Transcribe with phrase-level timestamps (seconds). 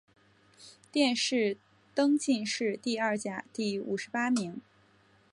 [0.91, 1.57] 殿试
[1.93, 4.59] 登进士第二甲第五十八名。